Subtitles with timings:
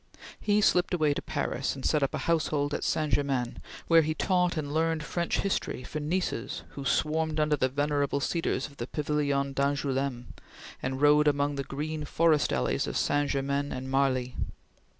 [0.39, 3.13] He slipped away to Paris, and set up a household at St.
[3.13, 8.19] Germain where he taught and learned French history for nieces who swarmed under the venerable
[8.19, 10.33] cedars of the Pavillon d'Angouleme,
[10.81, 13.29] and rode about the green forest alleys of St.
[13.29, 14.33] Germain and Marly.